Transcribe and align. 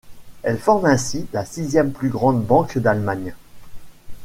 Elle 0.41 0.57
forme 0.57 0.85
ainsi 0.87 1.27
la 1.31 1.45
sixième 1.45 1.91
plus 1.93 2.09
grande 2.09 2.43
banque 2.43 2.79
d'Allemagne. 2.79 3.35